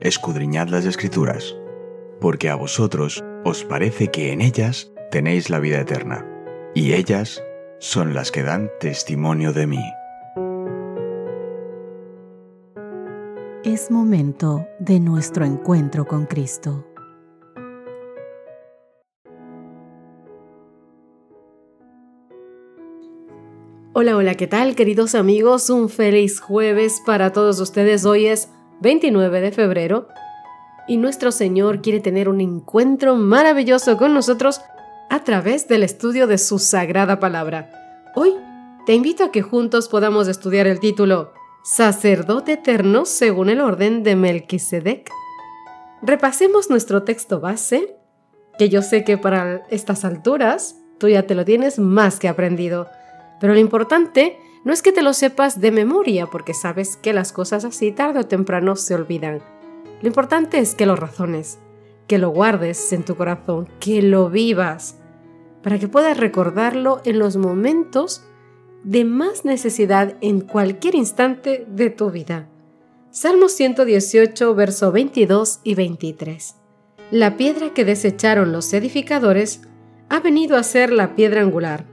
[0.00, 1.54] escudriñad las escrituras,
[2.20, 6.26] porque a vosotros os parece que en ellas tenéis la vida eterna,
[6.74, 7.42] y ellas
[7.80, 9.84] son las que dan testimonio de mí.
[13.62, 16.86] Es momento de nuestro encuentro con Cristo.
[23.92, 25.68] Hola, hola, ¿qué tal queridos amigos?
[25.68, 28.06] Un feliz jueves para todos ustedes.
[28.06, 28.48] Hoy es
[28.80, 30.08] 29 de febrero
[30.88, 34.62] y nuestro Señor quiere tener un encuentro maravilloso con nosotros
[35.10, 37.70] a través del estudio de su sagrada palabra.
[38.14, 38.34] Hoy
[38.86, 44.16] te invito a que juntos podamos estudiar el título Sacerdote eterno según el orden de
[44.16, 45.10] Melquisedec.
[46.00, 47.96] Repasemos nuestro texto base,
[48.58, 52.88] que yo sé que para estas alturas tú ya te lo tienes más que aprendido.
[53.40, 57.32] Pero lo importante no es que te lo sepas de memoria, porque sabes que las
[57.32, 59.40] cosas así tarde o temprano se olvidan.
[60.02, 61.58] Lo importante es que lo razones,
[62.06, 64.98] que lo guardes en tu corazón, que lo vivas,
[65.62, 68.22] para que puedas recordarlo en los momentos
[68.84, 72.48] de más necesidad en cualquier instante de tu vida.
[73.10, 76.56] Salmo 118, verso 22 y 23.
[77.10, 79.62] La piedra que desecharon los edificadores
[80.08, 81.89] ha venido a ser la piedra angular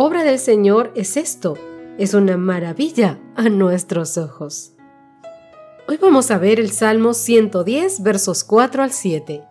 [0.00, 1.58] obra del Señor es esto,
[1.98, 4.74] es una maravilla a nuestros ojos.
[5.88, 9.42] Hoy vamos a ver el Salmo 110, versos 4 al 7.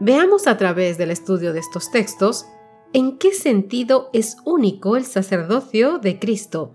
[0.00, 2.46] Veamos a través del estudio de estos textos
[2.94, 6.72] en qué sentido es único el sacerdocio de Cristo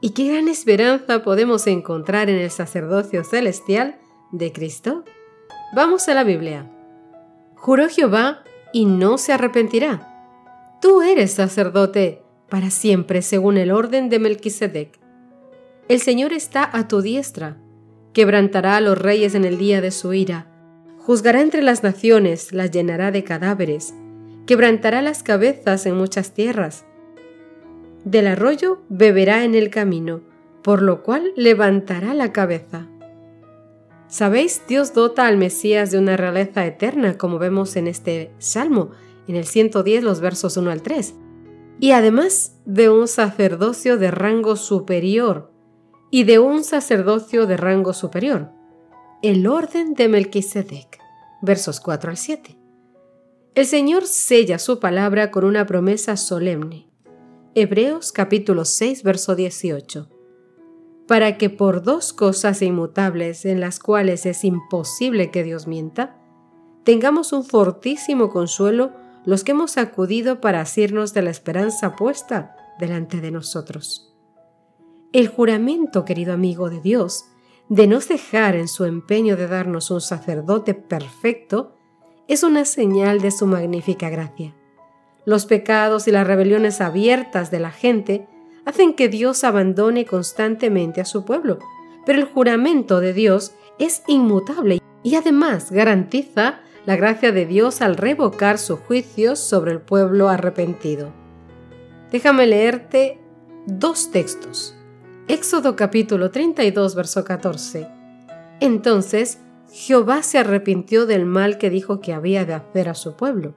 [0.00, 3.98] y qué gran esperanza podemos encontrar en el sacerdocio celestial
[4.30, 5.02] de Cristo.
[5.74, 6.70] Vamos a la Biblia.
[7.56, 10.07] Juró Jehová y no se arrepentirá
[10.80, 14.98] Tú eres sacerdote para siempre según el orden de Melquisedec.
[15.88, 17.56] El Señor está a tu diestra,
[18.12, 20.46] quebrantará a los reyes en el día de su ira,
[20.98, 23.92] juzgará entre las naciones, las llenará de cadáveres,
[24.46, 26.84] quebrantará las cabezas en muchas tierras.
[28.04, 30.20] Del arroyo beberá en el camino,
[30.62, 32.86] por lo cual levantará la cabeza.
[34.06, 38.92] Sabéis, Dios dota al Mesías de una realeza eterna, como vemos en este salmo,
[39.28, 41.14] en el 110 los versos 1 al 3,
[41.80, 45.52] y además de un sacerdocio de rango superior
[46.10, 48.50] y de un sacerdocio de rango superior,
[49.22, 50.98] el orden de Melquisedec,
[51.42, 52.58] versos 4 al 7.
[53.54, 56.88] El Señor sella su palabra con una promesa solemne.
[57.54, 60.08] Hebreos capítulo 6, verso 18.
[61.08, 66.16] Para que por dos cosas inmutables en las cuales es imposible que Dios mienta,
[66.84, 68.92] tengamos un fortísimo consuelo
[69.24, 74.14] los que hemos acudido para asirnos de la esperanza puesta delante de nosotros.
[75.12, 77.24] El juramento, querido amigo de Dios,
[77.68, 81.74] de no cejar en su empeño de darnos un sacerdote perfecto,
[82.26, 84.54] es una señal de su magnífica gracia.
[85.24, 88.26] Los pecados y las rebeliones abiertas de la gente
[88.64, 91.58] hacen que Dios abandone constantemente a su pueblo,
[92.04, 97.98] pero el juramento de Dios es inmutable y además garantiza la gracia de Dios al
[97.98, 101.12] revocar sus juicios sobre el pueblo arrepentido.
[102.10, 103.20] Déjame leerte
[103.66, 104.74] dos textos.
[105.28, 107.86] Éxodo capítulo 32, verso 14.
[108.60, 109.38] Entonces
[109.70, 113.52] Jehová se arrepintió del mal que dijo que había de hacer a su pueblo.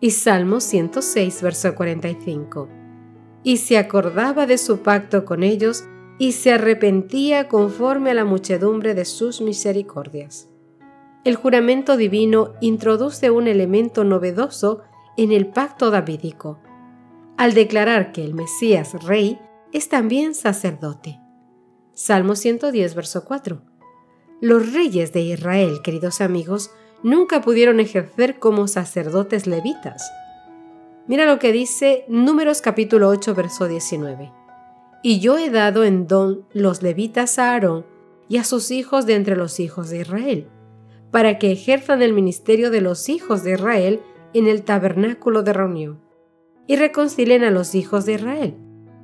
[0.00, 2.68] Y Salmo 106, verso 45.
[3.44, 5.84] Y se acordaba de su pacto con ellos
[6.18, 10.48] y se arrepentía conforme a la muchedumbre de sus misericordias
[11.24, 14.82] el juramento divino introduce un elemento novedoso
[15.16, 16.60] en el pacto davídico,
[17.36, 19.38] al declarar que el Mesías rey
[19.72, 21.20] es también sacerdote.
[21.92, 23.60] Salmo 110, verso 4.
[24.40, 26.70] Los reyes de Israel, queridos amigos,
[27.02, 30.10] nunca pudieron ejercer como sacerdotes levitas.
[31.08, 34.32] Mira lo que dice Números capítulo 8, verso 19.
[35.02, 37.84] Y yo he dado en don los levitas a Aarón
[38.28, 40.48] y a sus hijos de entre los hijos de Israel
[41.10, 44.00] para que ejerzan el ministerio de los hijos de Israel
[44.34, 46.00] en el tabernáculo de reunión,
[46.66, 48.54] y reconcilien a los hijos de Israel,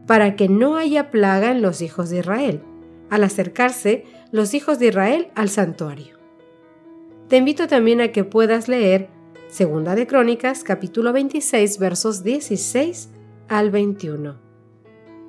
[0.06, 2.62] para que no haya plaga en los hijos de Israel,
[3.10, 6.18] al acercarse los hijos de Israel al santuario.
[7.28, 9.08] Te invito también a que puedas leer
[9.48, 13.10] Segunda de Crónicas, capítulo 26, versos 16
[13.48, 14.40] al 21.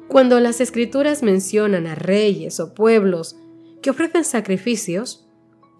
[0.07, 3.38] Cuando las escrituras mencionan a reyes o pueblos
[3.81, 5.25] que ofrecen sacrificios,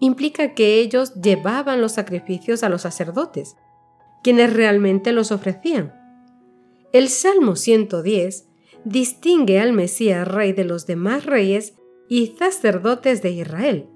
[0.00, 3.56] implica que ellos llevaban los sacrificios a los sacerdotes,
[4.22, 5.94] quienes realmente los ofrecían.
[6.92, 8.48] El Salmo 110
[8.84, 11.74] distingue al Mesías rey de los demás reyes
[12.08, 13.86] y sacerdotes de Israel,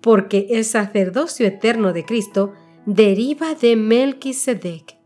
[0.00, 2.52] porque el sacerdocio eterno de Cristo
[2.86, 4.96] deriva de Melquisedec,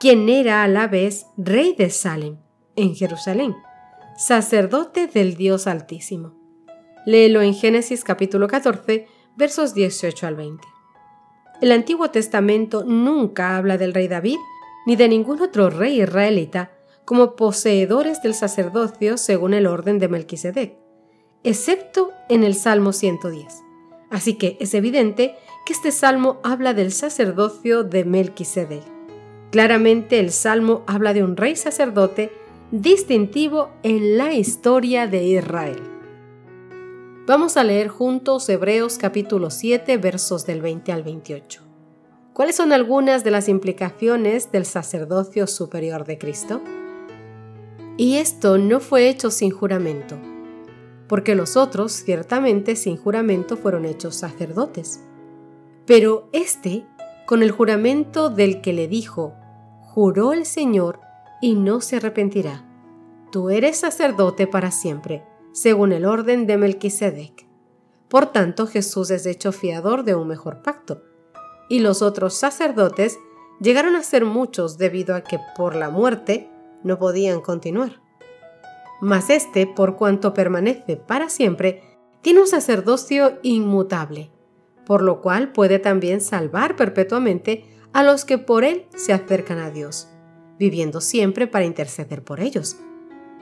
[0.00, 2.36] quien era a la vez rey de Salem,
[2.76, 3.54] en Jerusalén,
[4.16, 6.34] sacerdote del Dios Altísimo.
[7.04, 10.64] Léelo en Génesis capítulo 14, versos 18 al 20.
[11.60, 14.38] El Antiguo Testamento nunca habla del rey David
[14.86, 16.72] ni de ningún otro rey israelita
[17.04, 20.76] como poseedores del sacerdocio según el orden de Melquisedec,
[21.44, 23.62] excepto en el Salmo 110.
[24.10, 28.82] Así que es evidente que este salmo habla del sacerdocio de Melquisedec.
[29.50, 32.32] Claramente el salmo habla de un rey sacerdote
[32.70, 35.91] distintivo en la historia de Israel.
[37.26, 41.62] Vamos a leer juntos Hebreos capítulo 7 versos del 20 al 28.
[42.32, 46.60] ¿Cuáles son algunas de las implicaciones del sacerdocio superior de Cristo?
[47.96, 50.18] Y esto no fue hecho sin juramento
[51.12, 55.04] porque los otros ciertamente sin juramento fueron hechos sacerdotes.
[55.84, 56.86] Pero éste,
[57.26, 59.34] con el juramento del que le dijo,
[59.82, 61.00] juró el Señor
[61.42, 62.64] y no se arrepentirá.
[63.30, 67.46] Tú eres sacerdote para siempre, según el orden de Melquisedec.
[68.08, 71.02] Por tanto, Jesús es hecho fiador de un mejor pacto.
[71.68, 73.18] Y los otros sacerdotes
[73.60, 76.50] llegaron a ser muchos debido a que por la muerte
[76.82, 78.02] no podían continuar
[79.02, 81.82] mas éste, por cuanto permanece para siempre,
[82.20, 84.30] tiene un sacerdocio inmutable,
[84.86, 89.72] por lo cual puede también salvar perpetuamente a los que por él se acercan a
[89.72, 90.06] Dios,
[90.56, 92.76] viviendo siempre para interceder por ellos.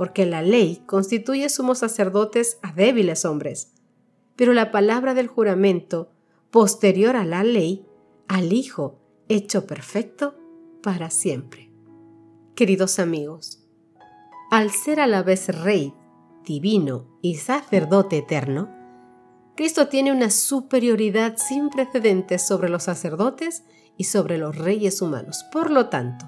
[0.00, 3.74] porque la ley constituye sumos sacerdotes a débiles hombres,
[4.34, 6.10] pero la palabra del juramento,
[6.50, 7.84] posterior a la ley,
[8.26, 8.98] al Hijo
[9.28, 10.38] hecho perfecto
[10.82, 11.70] para siempre.
[12.54, 13.62] Queridos amigos,
[14.50, 15.92] al ser a la vez rey,
[16.46, 18.74] divino y sacerdote eterno,
[19.54, 23.64] Cristo tiene una superioridad sin precedentes sobre los sacerdotes
[23.98, 25.44] y sobre los reyes humanos.
[25.52, 26.24] Por lo tanto,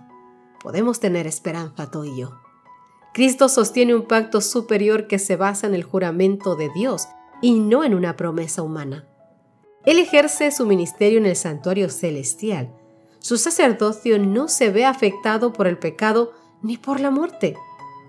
[0.62, 2.41] podemos tener esperanza tú y yo.
[3.12, 7.08] Cristo sostiene un pacto superior que se basa en el juramento de Dios
[7.40, 9.06] y no en una promesa humana.
[9.84, 12.72] Él ejerce su ministerio en el santuario celestial.
[13.18, 16.32] Su sacerdocio no se ve afectado por el pecado
[16.62, 17.56] ni por la muerte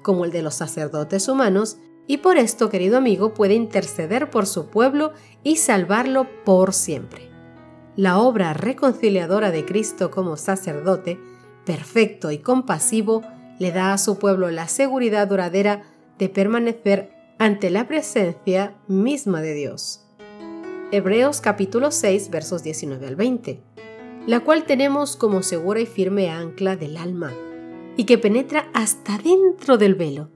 [0.04, 4.68] como el de los sacerdotes humanos, y por esto, querido amigo, puede interceder por su
[4.68, 7.30] pueblo y salvarlo por siempre.
[7.96, 11.18] La obra reconciliadora de Cristo como sacerdote,
[11.66, 13.22] perfecto y compasivo,
[13.60, 15.84] le da a su pueblo la seguridad duradera
[16.18, 20.02] de permanecer ante la presencia misma de Dios.
[20.92, 23.62] Hebreos capítulo 6 versos 19 al 20,
[24.28, 27.34] la cual tenemos como segura y firme ancla del alma
[27.98, 30.30] y que penetra hasta dentro del velo,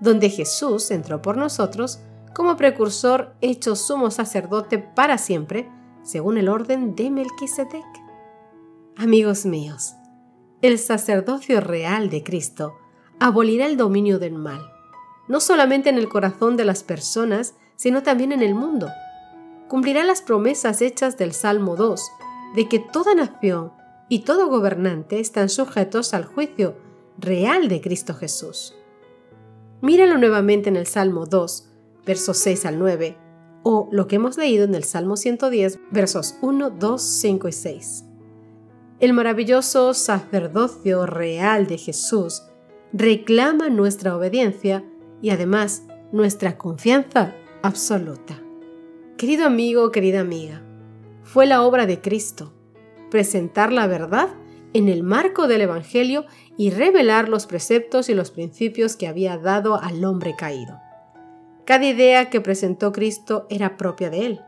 [0.00, 2.00] donde Jesús entró por nosotros
[2.34, 5.68] como precursor hecho sumo sacerdote para siempre,
[6.02, 7.84] según el orden de Melquisedec.
[8.96, 9.94] Amigos míos,
[10.60, 12.76] el sacerdocio real de Cristo
[13.20, 14.72] abolirá el dominio del mal,
[15.28, 18.88] no solamente en el corazón de las personas, sino también en el mundo.
[19.68, 22.02] Cumplirá las promesas hechas del Salmo 2,
[22.56, 23.72] de que toda nación
[24.08, 26.76] y todo gobernante están sujetos al juicio
[27.18, 28.74] real de Cristo Jesús.
[29.80, 31.68] Míralo nuevamente en el Salmo 2,
[32.04, 33.16] versos 6 al 9,
[33.62, 38.07] o lo que hemos leído en el Salmo 110, versos 1, 2, 5 y 6.
[39.00, 42.42] El maravilloso sacerdocio real de Jesús
[42.92, 44.84] reclama nuestra obediencia
[45.22, 48.42] y además nuestra confianza absoluta.
[49.16, 50.62] Querido amigo, querida amiga,
[51.22, 52.52] fue la obra de Cristo
[53.08, 54.30] presentar la verdad
[54.72, 56.26] en el marco del Evangelio
[56.56, 60.78] y revelar los preceptos y los principios que había dado al hombre caído.
[61.64, 64.40] Cada idea que presentó Cristo era propia de él.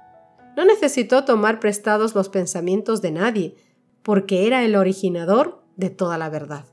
[0.57, 3.57] No necesitó tomar prestados los pensamientos de nadie,
[4.03, 6.65] porque era el originador de toda la verdad.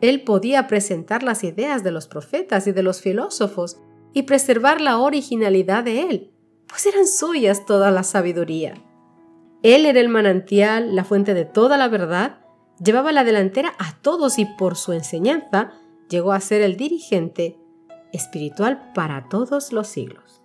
[0.00, 3.78] Él podía presentar las ideas de los profetas y de los filósofos
[4.12, 6.32] y preservar la originalidad de él,
[6.66, 8.74] pues eran suyas toda la sabiduría.
[9.62, 12.40] Él era el manantial, la fuente de toda la verdad,
[12.82, 15.72] llevaba la delantera a todos y por su enseñanza
[16.08, 17.58] llegó a ser el dirigente
[18.12, 20.42] espiritual para todos los siglos.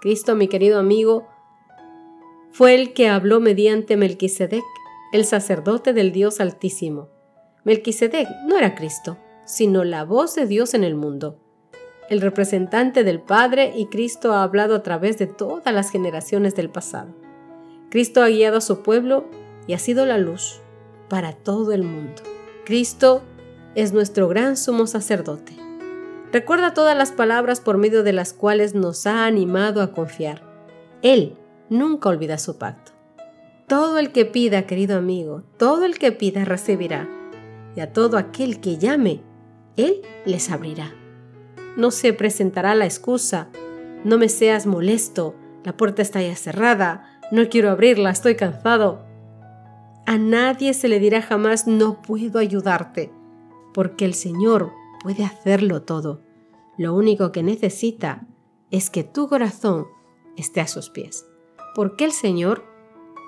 [0.00, 1.26] Cristo, mi querido amigo,
[2.52, 4.64] fue el que habló mediante Melquisedec
[5.12, 7.08] el sacerdote del Dios Altísimo.
[7.64, 11.40] Melquisedec no era Cristo, sino la voz de Dios en el mundo.
[12.08, 16.70] El representante del Padre y Cristo ha hablado a través de todas las generaciones del
[16.70, 17.14] pasado.
[17.90, 19.24] Cristo ha guiado a su pueblo
[19.66, 20.60] y ha sido la luz
[21.08, 22.22] para todo el mundo.
[22.64, 23.22] Cristo
[23.74, 25.56] es nuestro gran sumo sacerdote.
[26.32, 30.42] Recuerda todas las palabras por medio de las cuales nos ha animado a confiar.
[31.02, 31.36] Él
[31.68, 32.89] nunca olvida su pacto.
[33.70, 37.08] Todo el que pida, querido amigo, todo el que pida recibirá.
[37.76, 39.20] Y a todo aquel que llame,
[39.76, 40.92] Él les abrirá.
[41.76, 43.48] No se presentará la excusa,
[44.02, 49.04] no me seas molesto, la puerta está ya cerrada, no quiero abrirla, estoy cansado.
[50.04, 53.12] A nadie se le dirá jamás no puedo ayudarte,
[53.72, 56.22] porque el Señor puede hacerlo todo.
[56.76, 58.26] Lo único que necesita
[58.72, 59.86] es que tu corazón
[60.36, 61.24] esté a sus pies,
[61.76, 62.64] porque el Señor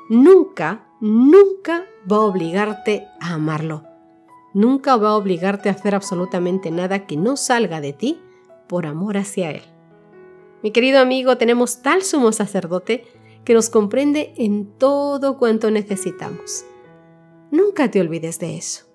[0.09, 3.85] nunca, nunca va a obligarte a amarlo.
[4.55, 8.21] Nunca va a obligarte a hacer absolutamente nada que no salga de ti
[8.69, 9.63] por amor hacia Él.
[10.63, 13.05] Mi querido amigo, tenemos tal sumo sacerdote
[13.45, 16.65] que nos comprende en todo cuanto necesitamos.
[17.51, 18.87] Nunca te olvides de eso.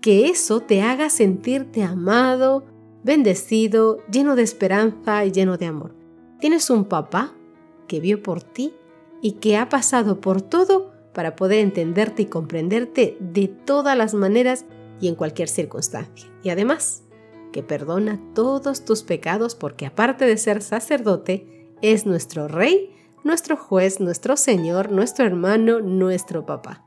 [0.00, 2.64] Que eso te haga sentirte amado,
[3.04, 5.94] bendecido, lleno de esperanza y lleno de amor.
[6.40, 7.34] Tienes un papá
[7.86, 8.72] que vio por ti
[9.22, 14.64] y que ha pasado por todo para poder entenderte y comprenderte de todas las maneras
[15.00, 16.30] y en cualquier circunstancia.
[16.42, 17.02] Y además,
[17.52, 24.00] que perdona todos tus pecados porque aparte de ser sacerdote, es nuestro rey, nuestro juez,
[24.00, 26.84] nuestro señor, nuestro hermano, nuestro papá.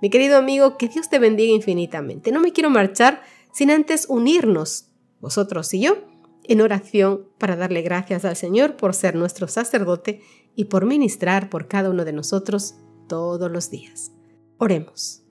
[0.00, 2.32] Mi querido amigo, que Dios te bendiga infinitamente.
[2.32, 4.88] No me quiero marchar sin antes unirnos,
[5.20, 5.96] vosotros y yo,
[6.44, 10.22] en oración para darle gracias al Señor por ser nuestro sacerdote
[10.54, 12.74] y por ministrar por cada uno de nosotros
[13.08, 14.12] todos los días.
[14.58, 15.22] Oremos.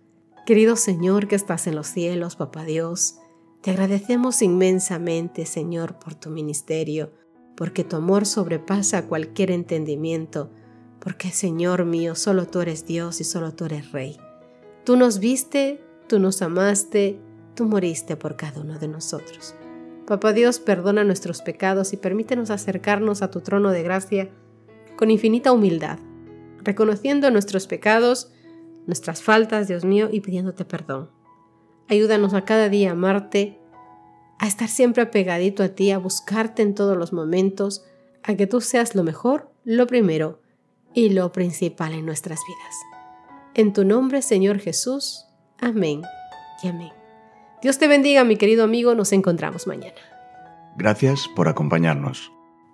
[0.46, 3.20] Querido Señor que estás en los cielos, Papá Dios,
[3.62, 7.12] te agradecemos inmensamente, Señor, por tu ministerio,
[7.56, 10.50] porque tu amor sobrepasa cualquier entendimiento,
[11.00, 14.18] porque, Señor mío, solo tú eres Dios y solo tú eres Rey.
[14.86, 17.20] Tú nos viste, tú nos amaste,
[17.54, 19.56] tú moriste por cada uno de nosotros.
[20.08, 24.30] Papá Dios, perdona nuestros pecados y permítenos acercarnos a tu trono de gracia
[25.00, 25.98] con infinita humildad,
[26.62, 28.34] reconociendo nuestros pecados,
[28.86, 31.10] nuestras faltas, Dios mío, y pidiéndote perdón.
[31.88, 33.58] Ayúdanos a cada día amarte,
[34.40, 37.86] a estar siempre apegadito a ti, a buscarte en todos los momentos,
[38.24, 40.42] a que tú seas lo mejor, lo primero
[40.94, 42.76] y lo principal en nuestras vidas.
[43.54, 45.24] En tu nombre, Señor Jesús.
[45.62, 46.02] Amén
[46.62, 46.92] y amén.
[47.62, 48.96] Dios te bendiga, mi querido amigo.
[48.96, 50.02] Nos encontramos mañana.
[50.76, 52.34] Gracias por acompañarnos.